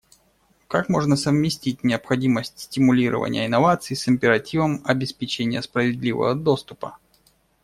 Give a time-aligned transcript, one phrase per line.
[0.67, 6.97] Как можно совместить необходимость стимулирования инноваций с императивом обеспечения справедливого доступа?